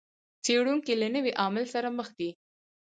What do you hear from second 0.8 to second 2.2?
له نوي عامل سره مخ